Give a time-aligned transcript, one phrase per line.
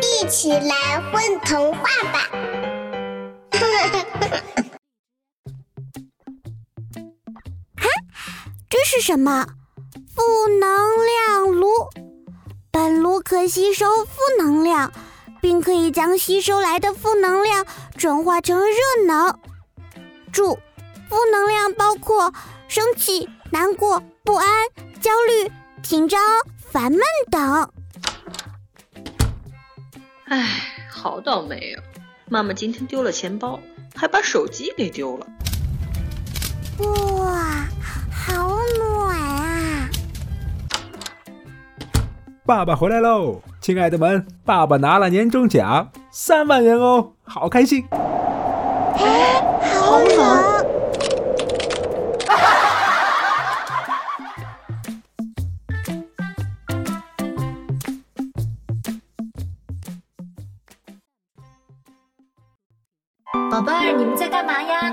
[0.00, 2.28] 一起来混童话吧！
[7.76, 7.88] 哈，
[8.68, 9.46] 这是什么？
[10.14, 10.22] 负
[10.60, 10.68] 能
[11.06, 11.68] 量炉。
[12.70, 14.92] 本炉可吸收负能量，
[15.40, 17.64] 并可以将吸收来的负能量
[17.96, 19.38] 转化成热能。
[20.32, 20.58] 注：
[21.08, 22.32] 负能量包括
[22.66, 24.46] 生气、难过、不安、
[25.00, 25.52] 焦虑、
[25.82, 26.20] 紧张、
[26.58, 27.00] 烦闷
[27.30, 27.70] 等。
[30.34, 30.48] 唉，
[30.90, 31.82] 好倒霉啊！
[32.28, 33.60] 妈妈今天丢了钱包，
[33.94, 35.26] 还把手机给丢了。
[36.80, 37.64] 哇，
[38.10, 39.88] 好暖啊！
[42.44, 47.86] 爸爸回来喽，亲爱的们，爸爸拿了年终奖，三万元哦，好开心！
[47.92, 49.53] 哎，
[63.50, 64.92] 宝贝儿，你们在干嘛呀？